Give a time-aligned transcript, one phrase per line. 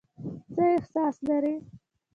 [0.53, 1.55] څه احساس لرئ؟